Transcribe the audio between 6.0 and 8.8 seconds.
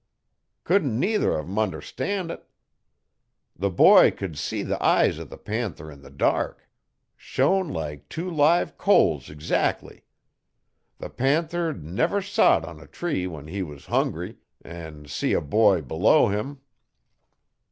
the dark. Shone like tew live